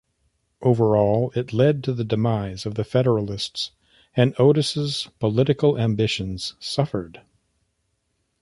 Overall, 0.63 1.31
it 1.35 1.53
led 1.53 1.83
to 1.83 1.93
the 1.93 2.03
demise 2.03 2.65
of 2.65 2.73
the 2.73 2.83
Federalists, 2.83 3.69
and 4.15 4.33
Otis's 4.39 5.07
political 5.19 5.77
ambitions 5.77 6.55
suffered. 6.59 7.21